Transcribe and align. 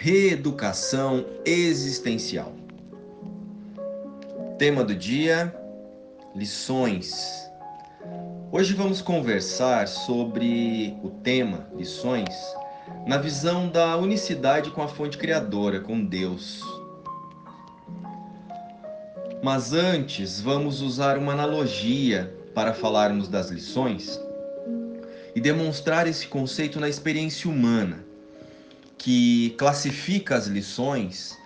reeducação 0.00 1.26
existencial. 1.44 2.54
Tema 4.58 4.82
do 4.82 4.94
dia: 4.94 5.54
lições. 6.34 7.12
Hoje 8.50 8.72
vamos 8.72 9.02
conversar 9.02 9.86
sobre 9.86 10.96
o 11.02 11.10
tema 11.10 11.68
lições 11.76 12.34
na 13.06 13.18
visão 13.18 13.68
da 13.68 13.94
unicidade 13.98 14.70
com 14.70 14.80
a 14.82 14.88
fonte 14.88 15.18
criadora, 15.18 15.80
com 15.80 16.02
Deus. 16.02 16.62
Mas 19.42 19.74
antes, 19.74 20.40
vamos 20.40 20.80
usar 20.80 21.18
uma 21.18 21.32
analogia 21.32 22.34
para 22.54 22.72
falarmos 22.72 23.28
das 23.28 23.50
lições 23.50 24.18
e 25.36 25.40
demonstrar 25.42 26.06
esse 26.06 26.26
conceito 26.26 26.80
na 26.80 26.88
experiência 26.88 27.50
humana 27.50 28.09
que 29.00 29.54
classifica 29.56 30.36
as 30.36 30.46
lições 30.46 31.38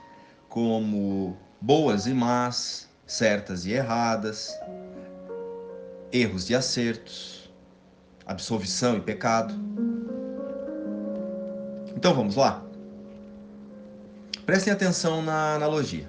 como 0.48 1.36
boas 1.60 2.04
e 2.08 2.12
más, 2.12 2.88
certas 3.06 3.64
e 3.64 3.70
erradas, 3.70 4.52
erros 6.12 6.50
e 6.50 6.54
acertos, 6.54 7.48
absolvição 8.26 8.96
e 8.96 9.00
pecado. 9.00 9.54
Então 11.96 12.12
vamos 12.12 12.34
lá? 12.34 12.60
Prestem 14.44 14.72
atenção 14.72 15.22
na 15.22 15.54
analogia. 15.54 16.08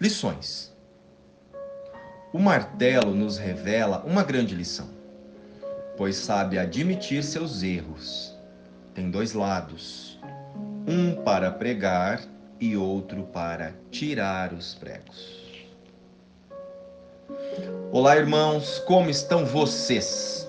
Lições. 0.00 0.72
O 2.32 2.38
martelo 2.38 3.12
nos 3.12 3.38
revela 3.38 4.04
uma 4.06 4.22
grande 4.22 4.54
lição, 4.54 4.88
pois 5.96 6.14
sabe 6.14 6.60
admitir 6.60 7.24
seus 7.24 7.64
erros 7.64 8.33
tem 8.94 9.10
dois 9.10 9.32
lados, 9.32 10.16
um 10.86 11.16
para 11.24 11.50
pregar 11.50 12.22
e 12.60 12.76
outro 12.76 13.24
para 13.24 13.74
tirar 13.90 14.52
os 14.52 14.74
pregos. 14.74 15.42
Olá, 17.90 18.16
irmãos, 18.16 18.78
como 18.80 19.10
estão 19.10 19.44
vocês? 19.44 20.48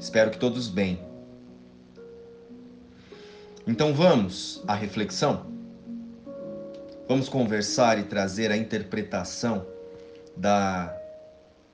Espero 0.00 0.32
que 0.32 0.38
todos 0.38 0.68
bem. 0.68 1.00
Então 3.66 3.94
vamos 3.94 4.60
à 4.66 4.74
reflexão? 4.74 5.46
Vamos 7.06 7.28
conversar 7.28 7.98
e 7.98 8.04
trazer 8.04 8.50
a 8.50 8.56
interpretação 8.56 9.64
da 10.36 10.96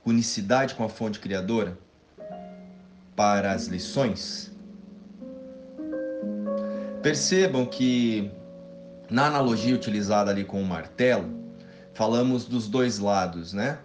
unicidade 0.05 0.75
com 0.75 0.83
a 0.83 0.89
fonte 0.89 1.19
criadora 1.19 1.75
para 3.15 3.51
as 3.51 3.65
lições 3.65 4.55
Percebam 7.07 7.65
que 7.65 8.29
na 9.09 9.27
analogia 9.27 9.73
utilizada 9.73 10.29
ali 10.29 10.43
com 10.43 10.61
o 10.61 10.65
martelo, 10.65 11.29
falamos 11.93 12.43
dos 12.43 12.67
dois 12.67 12.99
lados, 12.99 13.53
né? 13.53 13.79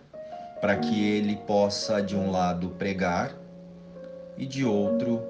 Para 0.60 0.78
que 0.78 1.08
ele 1.08 1.36
possa 1.46 2.02
de 2.02 2.16
um 2.16 2.32
lado 2.32 2.70
pregar 2.70 3.32
e 4.36 4.44
de 4.44 4.64
outro 4.64 5.22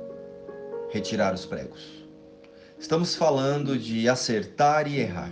retirar 0.89 1.35
os 1.35 1.45
pregos. 1.45 1.87
Estamos 2.79 3.15
falando 3.15 3.77
de 3.77 4.09
acertar 4.09 4.89
e 4.89 4.99
errar. 4.99 5.31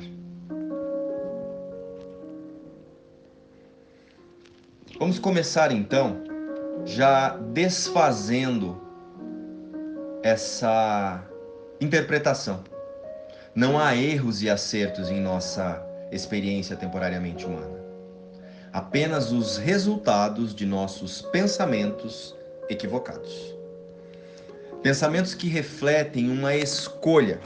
Vamos 4.98 5.18
começar 5.18 5.72
então 5.72 6.22
já 6.84 7.38
desfazendo 7.38 8.78
essa 10.22 11.26
Interpretação. 11.80 12.62
Não 13.54 13.78
há 13.78 13.96
erros 13.96 14.42
e 14.42 14.50
acertos 14.50 15.08
em 15.08 15.18
nossa 15.18 15.82
experiência 16.12 16.76
temporariamente 16.76 17.46
humana. 17.46 17.80
Apenas 18.70 19.32
os 19.32 19.56
resultados 19.56 20.54
de 20.54 20.66
nossos 20.66 21.22
pensamentos 21.22 22.36
equivocados. 22.68 23.56
Pensamentos 24.82 25.32
que 25.32 25.48
refletem 25.48 26.30
uma 26.30 26.54
escolha 26.54 27.40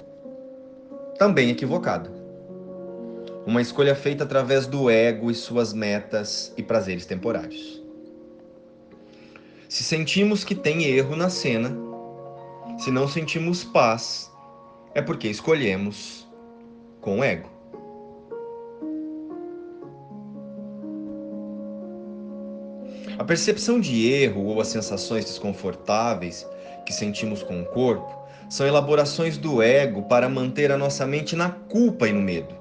também 1.16 1.50
equivocada. 1.50 2.10
Uma 3.46 3.62
escolha 3.62 3.94
feita 3.94 4.24
através 4.24 4.66
do 4.66 4.90
ego 4.90 5.30
e 5.30 5.34
suas 5.34 5.72
metas 5.72 6.52
e 6.56 6.62
prazeres 6.62 7.06
temporários. 7.06 7.80
Se 9.68 9.84
sentimos 9.84 10.42
que 10.42 10.56
tem 10.56 10.84
erro 10.86 11.14
na 11.14 11.30
cena, 11.30 11.93
se 12.78 12.90
não 12.90 13.06
sentimos 13.06 13.64
paz, 13.64 14.32
é 14.94 15.00
porque 15.00 15.28
escolhemos 15.28 16.26
com 17.00 17.20
o 17.20 17.24
ego. 17.24 17.48
A 23.16 23.22
percepção 23.22 23.78
de 23.78 24.10
erro 24.12 24.44
ou 24.46 24.60
as 24.60 24.68
sensações 24.68 25.24
desconfortáveis 25.24 26.46
que 26.84 26.92
sentimos 26.92 27.42
com 27.42 27.62
o 27.62 27.64
corpo 27.64 28.24
são 28.50 28.66
elaborações 28.66 29.36
do 29.36 29.62
ego 29.62 30.02
para 30.02 30.28
manter 30.28 30.72
a 30.72 30.76
nossa 30.76 31.06
mente 31.06 31.36
na 31.36 31.50
culpa 31.50 32.08
e 32.08 32.12
no 32.12 32.20
medo. 32.20 32.54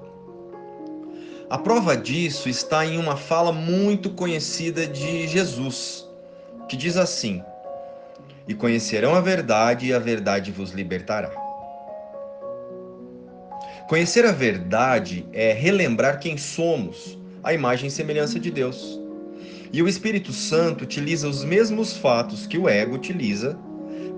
A 1.50 1.58
prova 1.58 1.96
disso 1.96 2.48
está 2.48 2.86
em 2.86 2.98
uma 2.98 3.16
fala 3.16 3.52
muito 3.52 4.10
conhecida 4.10 4.86
de 4.86 5.26
Jesus, 5.26 6.08
que 6.68 6.76
diz 6.76 6.96
assim: 6.96 7.42
e 8.46 8.54
conhecerão 8.54 9.14
a 9.14 9.20
verdade, 9.20 9.86
e 9.86 9.92
a 9.92 9.98
verdade 9.98 10.50
vos 10.50 10.70
libertará. 10.72 11.30
Conhecer 13.88 14.24
a 14.24 14.32
verdade 14.32 15.26
é 15.32 15.52
relembrar 15.52 16.18
quem 16.18 16.36
somos, 16.36 17.18
a 17.42 17.52
imagem 17.52 17.88
e 17.88 17.90
semelhança 17.90 18.38
de 18.38 18.50
Deus. 18.50 18.98
E 19.72 19.82
o 19.82 19.88
Espírito 19.88 20.32
Santo 20.32 20.84
utiliza 20.84 21.28
os 21.28 21.44
mesmos 21.44 21.96
fatos 21.96 22.46
que 22.46 22.58
o 22.58 22.68
ego 22.68 22.94
utiliza 22.94 23.58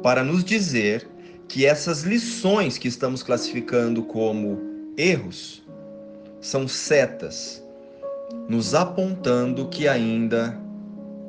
para 0.03 0.23
nos 0.23 0.45
dizer 0.45 1.09
que 1.49 1.65
essas 1.65 2.03
lições 2.03 2.79
que 2.79 2.89
estamos 2.89 3.23
classificando 3.23 4.03
como 4.03 4.93
erros 4.97 5.63
são 6.41 6.69
setas, 6.69 7.65
nos 8.49 8.75
apontando 8.75 9.69
que 9.69 9.89
ainda 9.89 10.59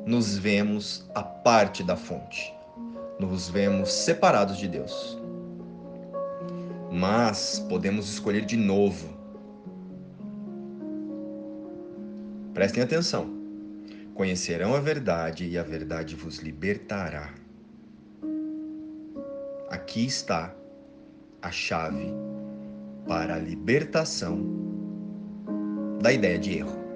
nos 0.04 0.36
vemos 0.36 1.08
a 1.14 1.22
parte 1.22 1.82
da 1.82 1.96
fonte 1.96 2.57
nos 3.18 3.48
vemos 3.48 3.92
separados 3.92 4.56
de 4.56 4.68
Deus. 4.68 5.18
Mas 6.90 7.58
podemos 7.68 8.08
escolher 8.08 8.44
de 8.44 8.56
novo. 8.56 9.08
Prestem 12.54 12.82
atenção. 12.82 13.36
Conhecerão 14.14 14.74
a 14.74 14.80
verdade 14.80 15.46
e 15.46 15.58
a 15.58 15.62
verdade 15.62 16.16
vos 16.16 16.38
libertará. 16.38 17.32
Aqui 19.70 20.06
está 20.06 20.54
a 21.42 21.50
chave 21.50 22.12
para 23.06 23.34
a 23.34 23.38
libertação 23.38 24.40
da 26.00 26.12
ideia 26.12 26.38
de 26.38 26.58
erro. 26.58 26.87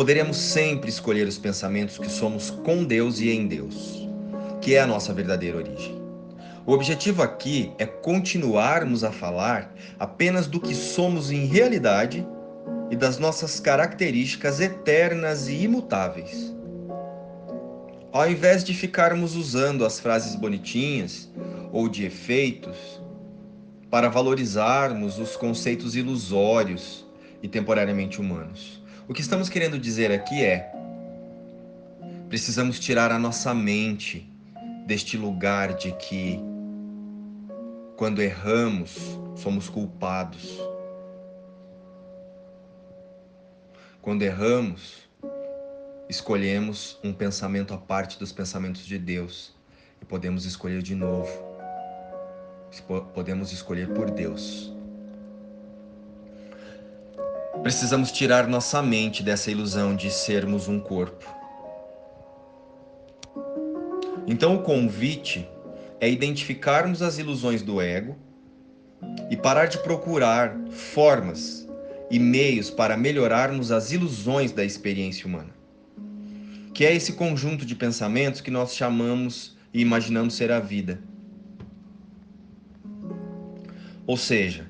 Poderemos 0.00 0.38
sempre 0.38 0.88
escolher 0.88 1.28
os 1.28 1.36
pensamentos 1.36 1.98
que 1.98 2.08
somos 2.08 2.48
com 2.48 2.84
Deus 2.84 3.20
e 3.20 3.28
em 3.28 3.46
Deus, 3.46 4.08
que 4.62 4.74
é 4.74 4.80
a 4.80 4.86
nossa 4.86 5.12
verdadeira 5.12 5.58
origem. 5.58 6.00
O 6.64 6.72
objetivo 6.72 7.20
aqui 7.20 7.70
é 7.78 7.84
continuarmos 7.84 9.04
a 9.04 9.12
falar 9.12 9.74
apenas 9.98 10.46
do 10.46 10.58
que 10.58 10.74
somos 10.74 11.30
em 11.30 11.44
realidade 11.44 12.26
e 12.90 12.96
das 12.96 13.18
nossas 13.18 13.60
características 13.60 14.58
eternas 14.58 15.48
e 15.48 15.64
imutáveis. 15.64 16.56
Ao 18.10 18.26
invés 18.26 18.64
de 18.64 18.72
ficarmos 18.72 19.36
usando 19.36 19.84
as 19.84 20.00
frases 20.00 20.34
bonitinhas 20.34 21.30
ou 21.70 21.90
de 21.90 22.06
efeitos 22.06 23.02
para 23.90 24.08
valorizarmos 24.08 25.18
os 25.18 25.36
conceitos 25.36 25.94
ilusórios 25.94 27.06
e 27.42 27.48
temporariamente 27.48 28.18
humanos. 28.18 28.80
O 29.10 29.12
que 29.12 29.22
estamos 29.22 29.48
querendo 29.48 29.76
dizer 29.76 30.12
aqui 30.12 30.44
é: 30.44 30.72
precisamos 32.28 32.78
tirar 32.78 33.10
a 33.10 33.18
nossa 33.18 33.52
mente 33.52 34.24
deste 34.86 35.16
lugar 35.16 35.74
de 35.74 35.90
que, 35.90 36.38
quando 37.96 38.22
erramos, 38.22 39.18
somos 39.34 39.68
culpados. 39.68 40.60
Quando 44.00 44.22
erramos, 44.22 45.10
escolhemos 46.08 46.96
um 47.02 47.12
pensamento 47.12 47.74
à 47.74 47.78
parte 47.78 48.16
dos 48.16 48.30
pensamentos 48.30 48.86
de 48.86 48.96
Deus 48.96 49.52
e 50.00 50.04
podemos 50.04 50.44
escolher 50.44 50.82
de 50.82 50.94
novo. 50.94 51.28
Podemos 53.12 53.50
escolher 53.50 53.88
por 53.88 54.08
Deus. 54.08 54.72
Precisamos 57.62 58.10
tirar 58.10 58.48
nossa 58.48 58.80
mente 58.82 59.22
dessa 59.22 59.50
ilusão 59.50 59.94
de 59.94 60.10
sermos 60.10 60.66
um 60.66 60.80
corpo. 60.80 61.26
Então, 64.26 64.56
o 64.56 64.62
convite 64.62 65.46
é 66.00 66.08
identificarmos 66.08 67.02
as 67.02 67.18
ilusões 67.18 67.62
do 67.62 67.80
ego 67.80 68.16
e 69.30 69.36
parar 69.36 69.66
de 69.66 69.78
procurar 69.78 70.56
formas 70.70 71.68
e 72.10 72.18
meios 72.18 72.70
para 72.70 72.96
melhorarmos 72.96 73.70
as 73.70 73.92
ilusões 73.92 74.52
da 74.52 74.64
experiência 74.64 75.26
humana, 75.26 75.54
que 76.72 76.86
é 76.86 76.94
esse 76.94 77.12
conjunto 77.12 77.66
de 77.66 77.74
pensamentos 77.74 78.40
que 78.40 78.50
nós 78.50 78.74
chamamos 78.74 79.56
e 79.72 79.80
imaginamos 79.80 80.34
ser 80.34 80.50
a 80.50 80.60
vida. 80.60 80.98
Ou 84.06 84.16
seja, 84.16 84.66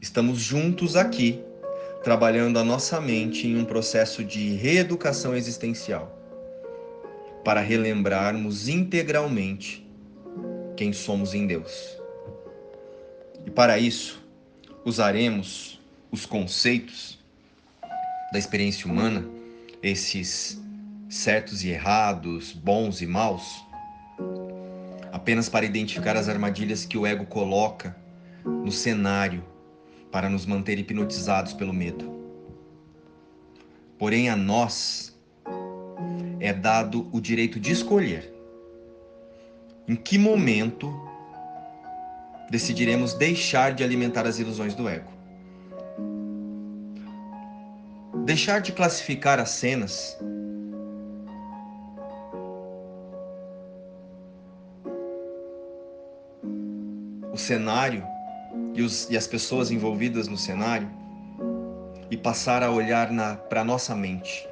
estamos 0.00 0.38
juntos 0.38 0.94
aqui, 0.94 1.42
trabalhando 2.08 2.58
a 2.58 2.64
nossa 2.64 2.98
mente 3.02 3.46
em 3.46 3.58
um 3.58 3.66
processo 3.66 4.24
de 4.24 4.54
reeducação 4.54 5.36
existencial, 5.36 6.18
para 7.44 7.60
relembrarmos 7.60 8.66
integralmente 8.66 9.86
quem 10.74 10.90
somos 10.90 11.34
em 11.34 11.46
Deus. 11.46 11.98
E 13.44 13.50
para 13.50 13.78
isso, 13.78 14.26
usaremos 14.86 15.78
os 16.10 16.24
conceitos 16.24 17.18
da 18.32 18.38
experiência 18.38 18.90
humana, 18.90 19.28
esses 19.82 20.58
certos 21.10 21.62
e 21.62 21.68
errados, 21.68 22.54
bons 22.54 23.02
e 23.02 23.06
maus, 23.06 23.62
apenas 25.12 25.46
para 25.46 25.66
identificar 25.66 26.16
as 26.16 26.26
armadilhas 26.26 26.86
que 26.86 26.96
o 26.96 27.06
ego 27.06 27.26
coloca 27.26 27.94
no 28.46 28.72
cenário 28.72 29.44
para 30.10 30.28
nos 30.28 30.46
manter 30.46 30.78
hipnotizados 30.78 31.52
pelo 31.52 31.72
medo. 31.72 32.18
Porém, 33.98 34.28
a 34.28 34.36
nós 34.36 35.16
é 36.40 36.52
dado 36.52 37.08
o 37.12 37.20
direito 37.20 37.58
de 37.58 37.72
escolher 37.72 38.32
em 39.88 39.96
que 39.96 40.18
momento 40.18 40.92
decidiremos 42.50 43.14
deixar 43.14 43.74
de 43.74 43.82
alimentar 43.82 44.26
as 44.26 44.38
ilusões 44.38 44.74
do 44.74 44.88
ego. 44.88 45.10
Deixar 48.24 48.60
de 48.60 48.72
classificar 48.72 49.40
as 49.40 49.50
cenas 49.50 50.16
o 57.32 57.36
cenário 57.36 58.04
e, 58.78 58.82
os, 58.82 59.10
e 59.10 59.16
as 59.16 59.26
pessoas 59.26 59.72
envolvidas 59.72 60.28
no 60.28 60.36
cenário 60.36 60.88
e 62.08 62.16
passar 62.16 62.62
a 62.62 62.70
olhar 62.70 63.08
para 63.48 63.62
a 63.62 63.64
nossa 63.64 63.92
mente. 63.94 64.48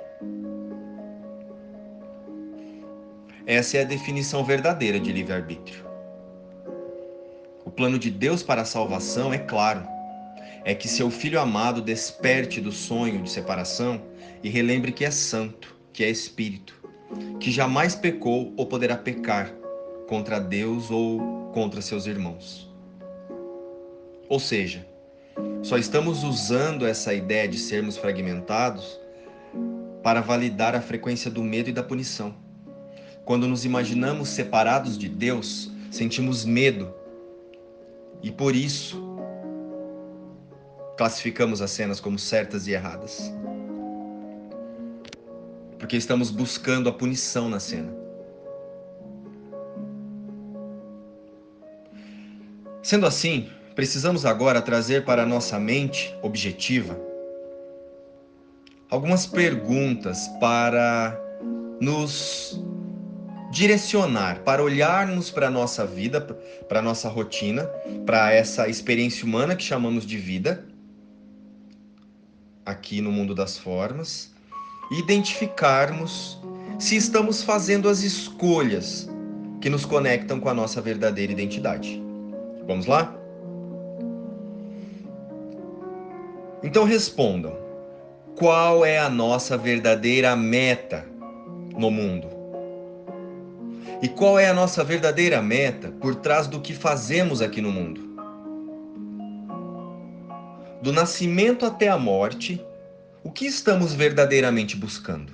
Essa 3.46 3.78
é 3.78 3.82
a 3.82 3.84
definição 3.84 4.44
verdadeira 4.44 4.98
de 4.98 5.12
livre-arbítrio. 5.12 5.86
O 7.64 7.70
plano 7.70 8.00
de 8.00 8.10
Deus 8.10 8.42
para 8.42 8.62
a 8.62 8.64
salvação 8.64 9.32
é 9.32 9.38
claro. 9.38 9.86
É 10.64 10.74
que 10.74 10.88
seu 10.88 11.08
filho 11.08 11.40
amado 11.40 11.80
desperte 11.80 12.60
do 12.60 12.72
sonho 12.72 13.22
de 13.22 13.30
separação 13.30 14.02
e 14.42 14.48
relembre 14.48 14.90
que 14.90 15.04
é 15.04 15.10
santo, 15.12 15.76
que 15.92 16.02
é 16.02 16.10
espírito, 16.10 16.74
que 17.38 17.52
jamais 17.52 17.94
pecou 17.94 18.52
ou 18.56 18.66
poderá 18.66 18.96
pecar 18.96 19.52
contra 20.08 20.40
Deus 20.40 20.90
ou 20.90 21.48
contra 21.52 21.80
seus 21.80 22.06
irmãos. 22.06 22.75
Ou 24.28 24.40
seja, 24.40 24.86
só 25.62 25.76
estamos 25.76 26.24
usando 26.24 26.86
essa 26.86 27.14
ideia 27.14 27.48
de 27.48 27.58
sermos 27.58 27.96
fragmentados 27.96 29.00
para 30.02 30.20
validar 30.20 30.74
a 30.74 30.80
frequência 30.80 31.30
do 31.30 31.42
medo 31.42 31.70
e 31.70 31.72
da 31.72 31.82
punição. 31.82 32.34
Quando 33.24 33.48
nos 33.48 33.64
imaginamos 33.64 34.28
separados 34.28 34.96
de 34.96 35.08
Deus, 35.08 35.70
sentimos 35.90 36.44
medo 36.44 36.94
e 38.22 38.30
por 38.30 38.54
isso 38.54 39.16
classificamos 40.96 41.60
as 41.60 41.70
cenas 41.70 42.00
como 42.00 42.18
certas 42.18 42.66
e 42.66 42.72
erradas. 42.72 43.32
Porque 45.78 45.96
estamos 45.96 46.30
buscando 46.30 46.88
a 46.88 46.92
punição 46.92 47.48
na 47.48 47.60
cena. 47.60 47.92
Sendo 52.82 53.04
assim, 53.04 53.50
precisamos 53.76 54.24
agora 54.24 54.62
trazer 54.62 55.04
para 55.04 55.22
a 55.22 55.26
nossa 55.26 55.60
mente 55.60 56.12
objetiva 56.22 56.98
algumas 58.88 59.26
perguntas 59.26 60.26
para 60.40 61.20
nos 61.78 62.58
direcionar, 63.52 64.40
para 64.40 64.62
olharmos 64.62 65.30
para 65.30 65.48
a 65.48 65.50
nossa 65.50 65.86
vida, 65.86 66.20
para 66.20 66.78
a 66.78 66.82
nossa 66.82 67.08
rotina, 67.08 67.64
para 68.06 68.32
essa 68.32 68.66
experiência 68.68 69.24
humana 69.26 69.54
que 69.54 69.62
chamamos 69.62 70.06
de 70.06 70.16
vida, 70.16 70.64
aqui 72.64 73.00
no 73.00 73.12
mundo 73.12 73.34
das 73.34 73.58
formas, 73.58 74.34
e 74.90 75.00
identificarmos 75.00 76.38
se 76.78 76.96
estamos 76.96 77.42
fazendo 77.42 77.88
as 77.88 78.02
escolhas 78.02 79.08
que 79.60 79.68
nos 79.68 79.84
conectam 79.84 80.40
com 80.40 80.48
a 80.48 80.54
nossa 80.54 80.80
verdadeira 80.80 81.32
identidade. 81.32 82.02
Vamos 82.66 82.86
lá? 82.86 83.15
Então 86.66 86.82
respondam: 86.82 87.56
qual 88.34 88.84
é 88.84 88.98
a 88.98 89.08
nossa 89.08 89.56
verdadeira 89.56 90.34
meta 90.34 91.06
no 91.78 91.92
mundo? 91.92 92.26
E 94.02 94.08
qual 94.08 94.36
é 94.36 94.48
a 94.48 94.52
nossa 94.52 94.82
verdadeira 94.82 95.40
meta 95.40 95.92
por 96.00 96.16
trás 96.16 96.48
do 96.48 96.60
que 96.60 96.74
fazemos 96.74 97.40
aqui 97.40 97.60
no 97.60 97.70
mundo? 97.70 98.00
Do 100.82 100.92
nascimento 100.92 101.64
até 101.64 101.86
a 101.86 101.96
morte, 101.96 102.60
o 103.22 103.30
que 103.30 103.46
estamos 103.46 103.94
verdadeiramente 103.94 104.76
buscando? 104.76 105.32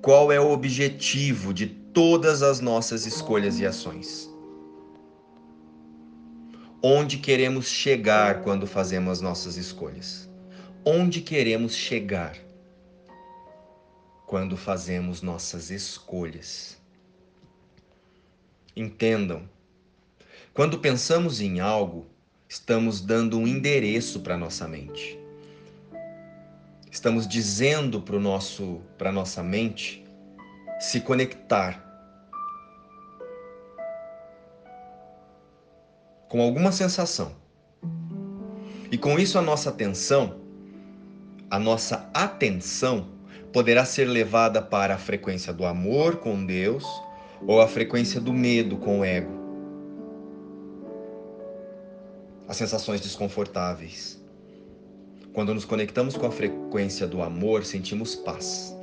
Qual 0.00 0.32
é 0.32 0.40
o 0.40 0.50
objetivo 0.50 1.52
de 1.52 1.66
todas 1.66 2.42
as 2.42 2.60
nossas 2.60 3.04
escolhas 3.04 3.60
e 3.60 3.66
ações? 3.66 4.31
Onde 6.84 7.18
queremos 7.18 7.68
chegar 7.68 8.42
quando 8.42 8.66
fazemos 8.66 9.12
as 9.12 9.20
nossas 9.20 9.56
escolhas? 9.56 10.28
Onde 10.84 11.20
queremos 11.20 11.76
chegar 11.76 12.36
quando 14.26 14.56
fazemos 14.56 15.22
nossas 15.22 15.70
escolhas? 15.70 16.76
Entendam, 18.74 19.48
quando 20.52 20.80
pensamos 20.80 21.40
em 21.40 21.60
algo, 21.60 22.04
estamos 22.48 23.00
dando 23.00 23.38
um 23.38 23.46
endereço 23.46 24.18
para 24.18 24.36
nossa 24.36 24.66
mente. 24.66 25.16
Estamos 26.90 27.28
dizendo 27.28 28.02
para 28.02 28.18
nosso 28.18 28.80
para 28.98 29.12
nossa 29.12 29.40
mente 29.40 30.04
se 30.80 31.00
conectar 31.00 31.91
com 36.32 36.40
alguma 36.40 36.72
sensação. 36.72 37.32
E 38.90 38.96
com 38.96 39.18
isso 39.18 39.38
a 39.38 39.42
nossa 39.42 39.68
atenção, 39.68 40.40
a 41.50 41.58
nossa 41.58 42.08
atenção 42.14 43.08
poderá 43.52 43.84
ser 43.84 44.06
levada 44.06 44.62
para 44.62 44.94
a 44.94 44.98
frequência 44.98 45.52
do 45.52 45.66
amor 45.66 46.16
com 46.16 46.42
Deus 46.46 46.86
ou 47.46 47.60
a 47.60 47.68
frequência 47.68 48.18
do 48.18 48.32
medo 48.32 48.78
com 48.78 49.00
o 49.00 49.04
ego. 49.04 49.30
As 52.48 52.56
sensações 52.56 53.02
desconfortáveis. 53.02 54.18
Quando 55.34 55.52
nos 55.52 55.66
conectamos 55.66 56.16
com 56.16 56.24
a 56.24 56.30
frequência 56.30 57.06
do 57.06 57.20
amor, 57.20 57.62
sentimos 57.62 58.14
paz. 58.14 58.74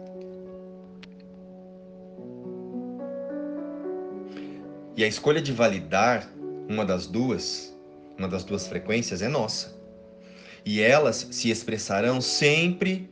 E 4.95 5.03
a 5.03 5.07
escolha 5.07 5.41
de 5.41 5.51
validar 5.51 6.29
uma 6.69 6.85
das 6.85 7.07
duas, 7.07 7.75
uma 8.15 8.27
das 8.27 8.43
duas 8.43 8.67
frequências 8.67 9.23
é 9.23 9.27
nossa. 9.27 9.75
E 10.63 10.79
elas 10.79 11.27
se 11.31 11.49
expressarão 11.49 12.21
sempre 12.21 13.09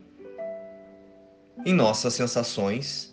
em 1.66 1.74
nossas 1.74 2.14
sensações, 2.14 3.12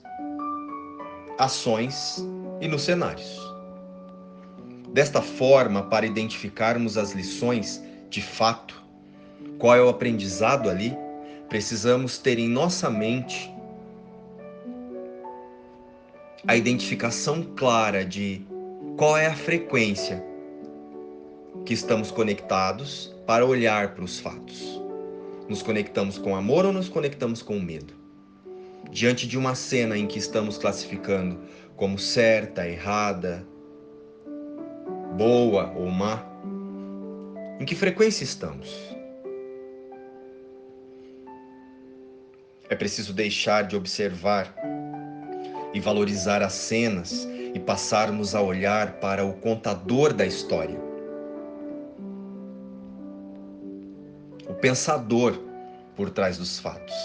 ações 1.39 2.23
e 2.61 2.67
nos 2.67 2.83
cenários. 2.83 3.41
Desta 4.93 5.19
forma, 5.19 5.81
para 5.83 6.05
identificarmos 6.05 6.95
as 6.95 7.11
lições 7.11 7.83
de 8.07 8.21
fato, 8.21 8.81
qual 9.57 9.75
é 9.75 9.81
o 9.81 9.89
aprendizado 9.89 10.69
ali, 10.69 10.95
precisamos 11.49 12.19
ter 12.19 12.37
em 12.37 12.47
nossa 12.47 12.89
mente 12.89 13.51
a 16.47 16.55
identificação 16.55 17.41
clara 17.55 18.05
de 18.05 18.45
qual 18.95 19.17
é 19.17 19.25
a 19.25 19.35
frequência 19.35 20.34
que 21.65 21.73
estamos 21.73 22.11
conectados 22.11 23.15
para 23.25 23.45
olhar 23.45 23.95
para 23.95 24.03
os 24.03 24.19
fatos. 24.19 24.81
Nos 25.49 25.61
conectamos 25.61 26.17
com 26.17 26.35
amor 26.35 26.65
ou 26.65 26.73
nos 26.73 26.89
conectamos 26.89 27.41
com 27.41 27.59
medo? 27.59 28.05
diante 28.91 29.27
de 29.27 29.37
uma 29.37 29.55
cena 29.55 29.97
em 29.97 30.07
que 30.07 30.17
estamos 30.17 30.57
classificando 30.57 31.39
como 31.75 31.99
certa, 31.99 32.67
errada, 32.67 33.45
boa 35.17 35.71
ou 35.75 35.89
má, 35.89 36.25
em 37.59 37.65
que 37.65 37.75
frequência 37.75 38.23
estamos? 38.23 38.95
É 42.69 42.75
preciso 42.75 43.13
deixar 43.13 43.63
de 43.63 43.75
observar 43.75 44.55
e 45.73 45.79
valorizar 45.79 46.41
as 46.41 46.53
cenas 46.53 47.27
e 47.53 47.59
passarmos 47.59 48.33
a 48.33 48.41
olhar 48.41 48.93
para 48.99 49.25
o 49.25 49.33
contador 49.33 50.13
da 50.13 50.25
história. 50.25 50.84
Pensador 54.65 55.39
por 55.95 56.09
trás 56.09 56.39
dos 56.39 56.57
fatos. 56.57 56.95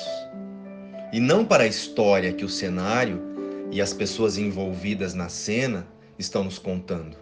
E 1.13 1.21
não 1.21 1.45
para 1.45 1.65
a 1.65 1.67
história 1.67 2.33
que 2.33 2.43
o 2.43 2.49
cenário 2.49 3.21
e 3.71 3.83
as 3.83 3.93
pessoas 3.93 4.39
envolvidas 4.39 5.13
na 5.13 5.29
cena 5.29 5.87
estão 6.19 6.43
nos 6.43 6.59
contando. 6.59 7.19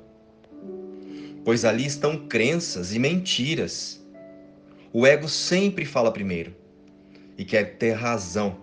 Pois 1.45 1.64
ali 1.64 1.85
estão 1.85 2.28
crenças 2.28 2.95
e 2.95 3.00
mentiras. 3.00 4.00
O 4.92 5.04
ego 5.04 5.28
sempre 5.28 5.85
fala 5.85 6.12
primeiro 6.12 6.54
e 7.37 7.45
quer 7.45 7.76
ter 7.76 7.95
razão, 7.95 8.59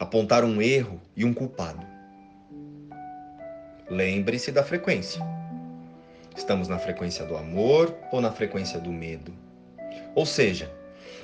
apontar 0.00 0.42
um 0.42 0.60
erro 0.60 1.00
e 1.16 1.24
um 1.24 1.32
culpado. 1.32 1.86
Lembre-se 3.88 4.50
da 4.50 4.64
frequência. 4.64 5.24
Estamos 6.36 6.66
na 6.66 6.80
frequência 6.80 7.24
do 7.24 7.36
amor 7.36 7.94
ou 8.10 8.20
na 8.20 8.32
frequência 8.32 8.80
do 8.80 8.90
medo? 8.90 9.32
Ou 10.14 10.26
seja, 10.26 10.70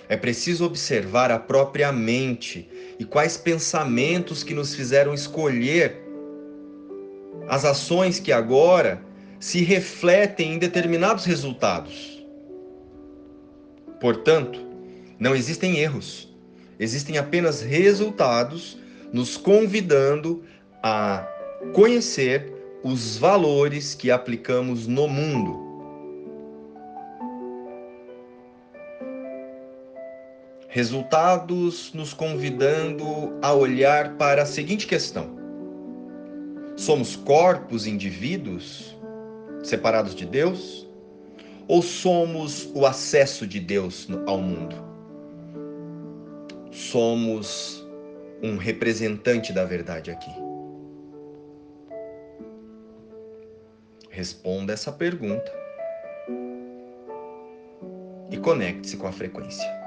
é 0.09 0.17
preciso 0.17 0.65
observar 0.65 1.31
a 1.31 1.39
própria 1.39 1.93
mente 1.93 2.69
e 2.99 3.05
quais 3.05 3.37
pensamentos 3.37 4.43
que 4.43 4.55
nos 4.55 4.75
fizeram 4.75 5.13
escolher 5.13 6.03
as 7.47 7.65
ações 7.65 8.19
que 8.19 8.33
agora 8.33 9.03
se 9.39 9.63
refletem 9.63 10.55
em 10.55 10.59
determinados 10.59 11.25
resultados. 11.25 12.25
Portanto, 14.01 14.61
não 15.19 15.35
existem 15.35 15.79
erros, 15.79 16.35
existem 16.79 17.19
apenas 17.19 17.61
resultados 17.61 18.79
nos 19.13 19.37
convidando 19.37 20.43
a 20.83 21.27
conhecer 21.73 22.53
os 22.83 23.17
valores 23.17 23.95
que 23.95 24.11
aplicamos 24.11 24.87
no 24.87 25.09
mundo 25.09 25.68
resultados 30.69 31.93
nos 31.95 32.13
convidando 32.13 33.39
a 33.41 33.53
olhar 33.55 34.17
para 34.17 34.43
a 34.43 34.47
seguinte 34.47 34.87
questão: 34.87 35.37
somos 36.77 37.17
corpos, 37.17 37.87
indivíduos 37.87 38.97
separados 39.63 40.15
de 40.15 40.27
Deus? 40.27 40.87
Ou 41.67 41.83
somos 41.83 42.71
o 42.75 42.87
acesso 42.87 43.47
de 43.47 43.61
Deus 43.61 44.09
ao 44.27 44.39
mundo? 44.39 44.75
Somos 46.71 47.87
um 48.43 48.57
representante 48.57 49.53
da 49.53 49.67
verdade 49.67 50.11
aqui? 50.11 50.31
Responda 54.09 54.73
essa 54.73 54.91
pergunta 54.91 55.53
e 58.31 58.39
conecte-se 58.39 58.97
com 58.97 59.07
a 59.07 59.13
frequência. 59.13 59.78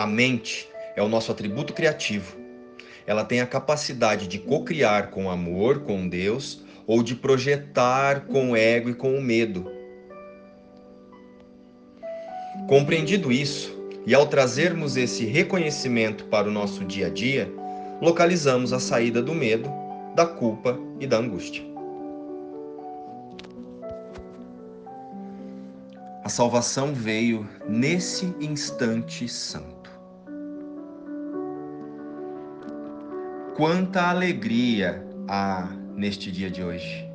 A 0.00 0.06
mente 0.06 0.66
é 0.96 1.02
o 1.02 1.10
nosso 1.10 1.30
atributo 1.30 1.74
criativo. 1.74 2.34
Ela 3.06 3.22
tem 3.22 3.42
a 3.42 3.46
capacidade 3.46 4.28
de 4.28 4.38
co-criar 4.38 5.10
com 5.10 5.30
amor, 5.30 5.80
com 5.80 6.08
Deus, 6.08 6.64
ou 6.86 7.02
de 7.02 7.14
projetar 7.14 8.20
com 8.20 8.52
o 8.52 8.56
ego 8.56 8.88
e 8.88 8.94
com 8.94 9.14
o 9.14 9.20
medo. 9.20 9.70
Compreendido 12.66 13.30
isso, 13.30 13.78
e 14.06 14.14
ao 14.14 14.26
trazermos 14.26 14.96
esse 14.96 15.26
reconhecimento 15.26 16.24
para 16.24 16.48
o 16.48 16.50
nosso 16.50 16.82
dia 16.82 17.08
a 17.08 17.10
dia, 17.10 17.52
localizamos 18.00 18.72
a 18.72 18.80
saída 18.80 19.20
do 19.20 19.34
medo, 19.34 19.70
da 20.14 20.24
culpa 20.24 20.80
e 20.98 21.06
da 21.06 21.18
angústia. 21.18 21.62
A 26.24 26.28
salvação 26.30 26.94
veio 26.94 27.46
nesse 27.68 28.34
instante 28.40 29.28
santo. 29.28 29.79
Quanta 33.56 34.08
alegria 34.08 35.04
há 35.28 35.68
neste 35.94 36.30
dia 36.30 36.50
de 36.50 36.62
hoje. 36.62 37.08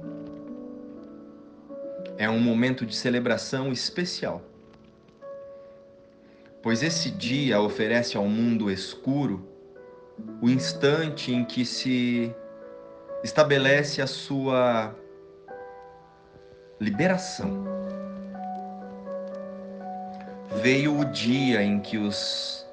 É 2.18 2.30
um 2.30 2.40
momento 2.40 2.86
de 2.86 2.96
celebração 2.96 3.72
especial, 3.72 4.42
pois 6.62 6.82
esse 6.82 7.12
dia 7.12 7.60
oferece 7.60 8.16
ao 8.16 8.26
mundo 8.26 8.72
escuro 8.72 9.48
o 10.42 10.50
instante 10.50 11.34
em 11.34 11.44
que 11.44 11.66
se 11.66 12.34
estabelece 13.24 14.02
a 14.02 14.08
sua 14.08 14.96
liberação. 16.80 17.66
Veio 20.62 21.00
o 21.00 21.06
dia 21.06 21.62
em 21.62 21.80
que 21.80 21.98
os 21.98 22.66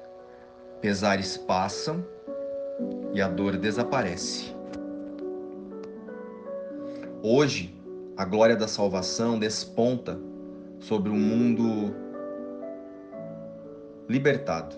pesares 0.79 1.37
passam 1.37 2.05
e 3.13 3.21
a 3.21 3.27
dor 3.27 3.57
desaparece. 3.57 4.53
Hoje, 7.21 7.73
a 8.17 8.25
glória 8.25 8.55
da 8.55 8.67
salvação 8.67 9.39
desponta 9.39 10.19
sobre 10.79 11.09
um 11.09 11.19
mundo 11.19 11.95
libertado. 14.09 14.75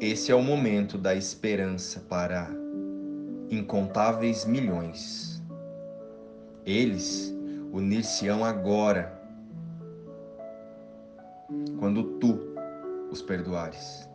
Esse 0.00 0.32
é 0.32 0.34
o 0.34 0.42
momento 0.42 0.96
da 0.96 1.14
esperança 1.14 2.00
para 2.08 2.50
incontáveis 3.50 4.44
milhões. 4.46 5.42
Eles 6.64 7.34
unir-se-ão 7.72 8.44
agora, 8.44 9.20
quando 11.78 12.02
tu 12.18 12.38
os 13.10 13.22
perdoares 13.22 14.09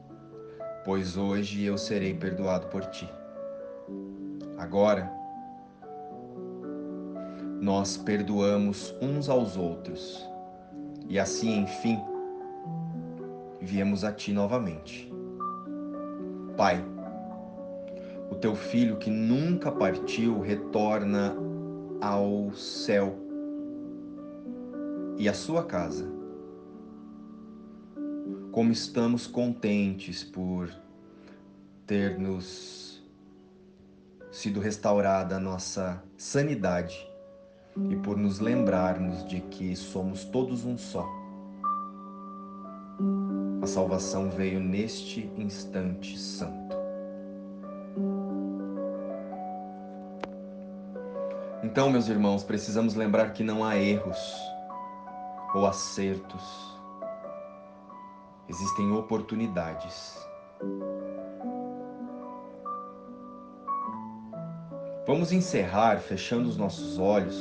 pois 0.86 1.18
hoje 1.18 1.64
eu 1.64 1.80
serei 1.80 2.14
perdoado 2.14 2.68
por 2.68 2.86
ti. 2.86 3.10
Agora, 4.56 5.12
nós 7.60 7.98
perdoamos 7.98 8.96
uns 9.02 9.28
aos 9.28 9.58
outros, 9.58 10.24
e 11.10 11.18
assim, 11.18 11.64
enfim, 11.64 12.00
viemos 13.60 14.04
a 14.04 14.12
ti 14.12 14.32
novamente. 14.32 15.12
Pai, 16.56 16.86
o 18.30 18.36
teu 18.36 18.56
filho 18.56 18.98
que 18.98 19.10
nunca 19.10 19.72
partiu 19.72 20.40
retorna 20.40 21.36
ao 22.00 22.54
céu 22.54 23.18
e 25.18 25.28
à 25.28 25.34
sua 25.34 25.64
casa 25.64 26.15
como 28.56 28.72
estamos 28.72 29.28
contentes 29.28 30.24
por 30.24 30.72
ter 31.86 32.18
nos 32.18 33.04
sido 34.32 34.62
restaurada 34.62 35.36
a 35.36 35.40
nossa 35.42 36.02
sanidade 36.16 37.06
e 37.90 37.98
por 37.98 38.16
nos 38.16 38.40
lembrarmos 38.40 39.28
de 39.28 39.42
que 39.42 39.76
somos 39.76 40.24
todos 40.24 40.64
um 40.64 40.78
só. 40.78 41.06
A 43.62 43.68
salvação 43.68 44.30
veio 44.30 44.62
neste 44.62 45.30
instante 45.36 46.18
santo. 46.18 46.78
Então, 51.62 51.90
meus 51.90 52.08
irmãos, 52.08 52.42
precisamos 52.42 52.96
lembrar 52.96 53.34
que 53.34 53.44
não 53.44 53.66
há 53.66 53.76
erros 53.76 54.18
ou 55.54 55.68
acertos 55.68 56.75
existem 58.50 58.92
oportunidades. 58.92 60.18
Vamos 65.08 65.32
encerrar 65.32 66.00
fechando 66.00 66.50
os 66.50 66.58
nossos 66.58 66.98
olhos 66.98 67.38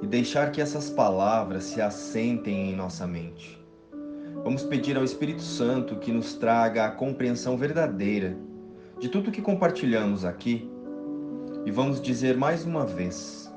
e 0.00 0.06
deixar 0.06 0.52
que 0.52 0.60
essas 0.60 0.90
palavras 0.90 1.64
se 1.64 1.80
assentem 1.80 2.70
em 2.70 2.76
nossa 2.76 3.06
mente. 3.06 3.60
Vamos 4.44 4.62
pedir 4.62 4.96
ao 4.96 5.04
Espírito 5.04 5.42
Santo 5.42 5.96
que 5.96 6.12
nos 6.12 6.34
traga 6.34 6.84
a 6.84 6.90
compreensão 6.90 7.56
verdadeira 7.56 8.36
de 9.00 9.08
tudo 9.08 9.32
que 9.32 9.42
compartilhamos 9.42 10.24
aqui 10.24 10.70
e 11.64 11.70
vamos 11.70 12.00
dizer 12.00 12.36
mais 12.36 12.64
uma 12.64 12.84
vez: 12.84 13.52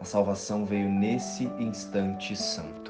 a 0.00 0.04
salvação 0.04 0.64
veio 0.64 0.88
nesse 0.88 1.44
instante 1.58 2.36
santo. 2.36 2.89